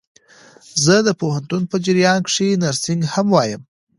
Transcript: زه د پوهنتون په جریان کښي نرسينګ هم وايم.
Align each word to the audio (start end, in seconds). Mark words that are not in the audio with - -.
زه 0.83 0.95
د 1.07 1.09
پوهنتون 1.19 1.61
په 1.71 1.75
جریان 1.85 2.19
کښي 2.27 2.49
نرسينګ 2.61 3.01
هم 3.13 3.27
وايم. 3.35 3.61